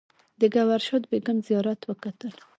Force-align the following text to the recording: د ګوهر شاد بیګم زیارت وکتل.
د 0.39 0.41
ګوهر 0.53 0.81
شاد 0.87 1.03
بیګم 1.11 1.37
زیارت 1.47 1.81
وکتل. 1.85 2.35